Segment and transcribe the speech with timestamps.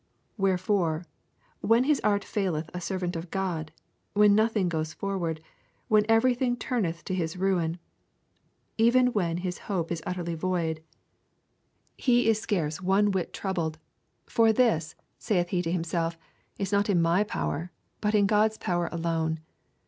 [0.35, 1.05] Wherefore,
[1.59, 3.71] when his art faileth a servant of God,
[4.13, 5.43] when nothing goes forward,
[5.89, 7.77] when everything turneth to his ruin,
[8.79, 10.81] even when his hope is utterly void,
[11.99, 13.77] he is scarce one whit troubled;
[14.25, 16.17] for this, saith he to himself,
[16.57, 17.69] is not in my power,
[18.01, 19.39] but in God's power alone.